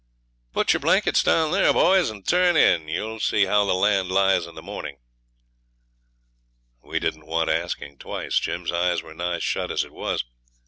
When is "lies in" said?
4.09-4.55